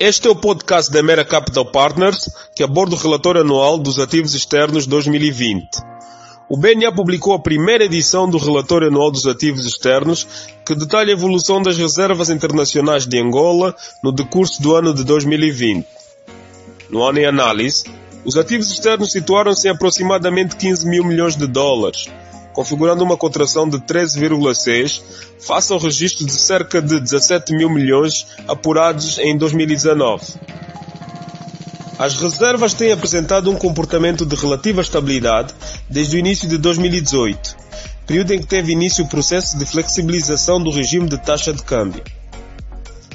Este 0.00 0.28
é 0.28 0.30
o 0.30 0.36
podcast 0.36 0.92
da 0.92 1.02
Mera 1.02 1.24
Capital 1.24 1.64
Partners, 1.64 2.30
que 2.54 2.62
aborda 2.62 2.94
o 2.94 2.98
relatório 2.98 3.40
anual 3.40 3.76
dos 3.76 3.98
ativos 3.98 4.32
externos 4.32 4.86
2020. 4.86 5.66
O 6.48 6.56
BNA 6.56 6.92
publicou 6.92 7.34
a 7.34 7.40
primeira 7.40 7.84
edição 7.84 8.30
do 8.30 8.38
relatório 8.38 8.86
anual 8.86 9.10
dos 9.10 9.26
ativos 9.26 9.64
externos, 9.64 10.24
que 10.64 10.76
detalha 10.76 11.10
a 11.10 11.16
evolução 11.16 11.60
das 11.60 11.76
reservas 11.76 12.30
internacionais 12.30 13.08
de 13.08 13.20
Angola 13.20 13.74
no 14.00 14.12
decurso 14.12 14.62
do 14.62 14.76
ano 14.76 14.94
de 14.94 15.02
2020. 15.02 15.84
No 16.88 17.02
ano 17.02 17.18
em 17.18 17.26
análise, 17.26 17.82
os 18.24 18.36
ativos 18.36 18.70
externos 18.70 19.10
situaram-se 19.10 19.66
em 19.66 19.72
aproximadamente 19.72 20.54
15 20.54 20.88
mil 20.88 21.02
milhões 21.02 21.34
de 21.34 21.48
dólares, 21.48 22.06
configurando 22.58 23.04
uma 23.04 23.16
contração 23.16 23.68
de 23.68 23.78
13,6 23.78 25.00
face 25.38 25.72
ao 25.72 25.78
registro 25.78 26.26
de 26.26 26.32
cerca 26.32 26.82
de 26.82 26.98
17 26.98 27.54
mil 27.54 27.70
milhões 27.70 28.26
apurados 28.48 29.16
em 29.18 29.38
2019. 29.38 30.24
As 31.96 32.16
reservas 32.16 32.74
têm 32.74 32.90
apresentado 32.90 33.48
um 33.48 33.54
comportamento 33.54 34.26
de 34.26 34.34
relativa 34.34 34.80
estabilidade 34.80 35.54
desde 35.88 36.16
o 36.16 36.18
início 36.18 36.48
de 36.48 36.58
2018, 36.58 37.56
período 38.04 38.32
em 38.32 38.40
que 38.40 38.46
teve 38.48 38.72
início 38.72 39.04
o 39.04 39.08
processo 39.08 39.56
de 39.56 39.64
flexibilização 39.64 40.60
do 40.60 40.72
regime 40.72 41.08
de 41.08 41.16
taxa 41.16 41.52
de 41.52 41.62
câmbio. 41.62 42.02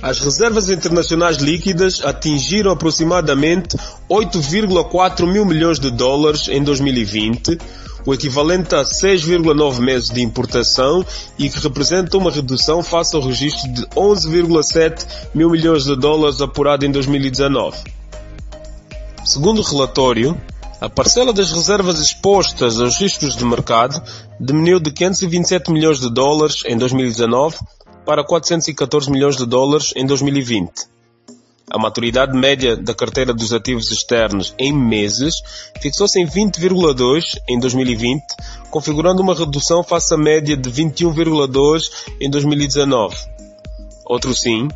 As 0.02 0.20
reservas 0.20 0.70
internacionais 0.70 1.36
líquidas 1.36 2.02
atingiram 2.02 2.72
aproximadamente 2.72 3.75
8,4 4.09 5.30
mil 5.30 5.45
milhões 5.45 5.80
de 5.80 5.91
dólares 5.91 6.48
em 6.48 6.64
2020, 6.64 7.58
o 8.05 8.13
equivalente 8.13 8.75
a 8.75 8.84
6,9 8.84 9.80
meses 9.80 10.09
de 10.09 10.21
importação 10.21 11.05
e 11.38 11.49
que 11.49 11.59
representa 11.59 12.17
uma 12.17 12.31
redução 12.31 12.84
face 12.84 13.16
ao 13.16 13.21
registro 13.21 13.71
de 13.71 13.85
11,7 13.88 15.05
mil 15.34 15.49
milhões 15.49 15.85
de 15.85 15.95
dólares 15.95 16.41
apurado 16.41 16.85
em 16.85 16.91
2019. 16.91 17.77
Segundo 19.25 19.61
o 19.61 19.63
relatório, 19.63 20.39
a 20.81 20.89
parcela 20.89 21.31
das 21.31 21.52
reservas 21.52 22.00
expostas 22.00 22.80
aos 22.80 23.00
riscos 23.00 23.38
de 23.38 23.45
mercado 23.45 24.02
diminuiu 24.39 24.80
de 24.81 24.91
527 24.91 25.72
milhões 25.72 26.00
de 26.00 26.09
dólares 26.09 26.63
em 26.66 26.78
2019 26.78 27.58
para 28.06 28.23
414 28.23 29.09
milhões 29.09 29.38
de 29.38 29.45
dólares 29.45 29.94
em 29.95 30.06
2020. 30.06 30.92
A 31.73 31.79
maturidade 31.79 32.38
média 32.38 32.77
da 32.77 32.93
carteira 32.93 33.33
dos 33.33 33.52
ativos 33.52 33.89
externos 33.89 34.53
em 34.59 34.71
meses 34.71 35.41
fixou-se 35.81 36.19
em 36.19 36.27
20,2 36.27 37.39
em 37.49 37.59
2020, 37.59 38.23
configurando 38.69 39.23
uma 39.23 39.33
redução 39.33 39.83
face 39.83 40.13
à 40.13 40.17
média 40.17 40.55
de 40.55 40.69
21,2 40.69 41.89
em 42.21 42.29
2019. 42.29 43.17
Outro 44.05 44.35
sim, 44.35 44.67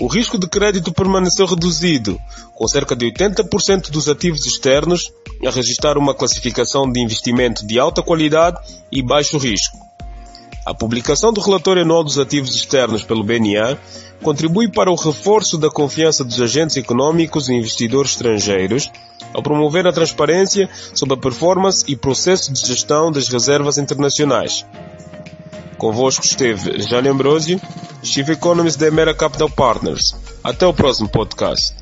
o 0.00 0.08
risco 0.08 0.36
de 0.36 0.48
crédito 0.48 0.92
permaneceu 0.92 1.46
reduzido, 1.46 2.18
com 2.52 2.66
cerca 2.66 2.96
de 2.96 3.06
80% 3.06 3.88
dos 3.90 4.08
ativos 4.08 4.44
externos 4.44 5.12
a 5.46 5.50
registrar 5.50 5.96
uma 5.96 6.14
classificação 6.14 6.90
de 6.90 7.00
investimento 7.00 7.64
de 7.64 7.78
alta 7.78 8.02
qualidade 8.02 8.58
e 8.90 9.00
baixo 9.02 9.38
risco. 9.38 9.89
A 10.64 10.74
publicação 10.74 11.32
do 11.32 11.40
relatório 11.40 11.82
anual 11.82 12.04
dos 12.04 12.18
ativos 12.18 12.54
externos 12.54 13.02
pelo 13.02 13.24
BNA 13.24 13.78
contribui 14.22 14.68
para 14.68 14.90
o 14.90 14.94
reforço 14.94 15.56
da 15.56 15.70
confiança 15.70 16.22
dos 16.22 16.40
agentes 16.40 16.76
econômicos 16.76 17.48
e 17.48 17.54
investidores 17.54 18.12
estrangeiros, 18.12 18.90
ao 19.32 19.42
promover 19.42 19.86
a 19.86 19.92
transparência 19.92 20.68
sobre 20.94 21.14
a 21.14 21.18
performance 21.18 21.84
e 21.88 21.96
processo 21.96 22.52
de 22.52 22.60
gestão 22.66 23.10
das 23.10 23.28
reservas 23.28 23.78
internacionais. 23.78 24.66
Convosco 25.78 26.24
esteve 26.24 26.78
Jânio 26.82 27.12
Ambrosio, 27.12 27.58
Chief 28.02 28.28
Economist 28.28 28.78
da 28.78 28.88
Emera 28.88 29.14
Capital 29.14 29.48
Partners. 29.48 30.14
Até 30.44 30.66
o 30.66 30.74
próximo 30.74 31.08
podcast. 31.08 31.79